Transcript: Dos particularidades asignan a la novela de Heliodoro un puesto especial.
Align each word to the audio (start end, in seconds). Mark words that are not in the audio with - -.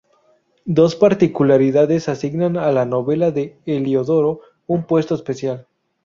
Dos 0.65 0.95
particularidades 0.95 2.09
asignan 2.09 2.57
a 2.57 2.71
la 2.71 2.85
novela 2.85 3.29
de 3.29 3.59
Heliodoro 3.67 4.41
un 4.65 4.87
puesto 4.87 5.13
especial. 5.13 5.67